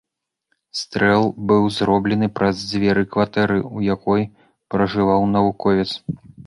[0.79, 4.21] Стрэл быў зроблены праз дзверы кватэры, у якой
[4.75, 5.89] пражываў навуковец.